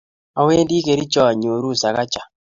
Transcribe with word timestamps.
Awendi 0.39 0.77
Kericho 0.85 1.21
anyuru 1.31 1.69
sakaja 1.81 2.21